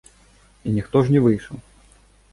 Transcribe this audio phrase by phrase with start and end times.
[0.65, 1.57] І ніхто ж не выйшаў.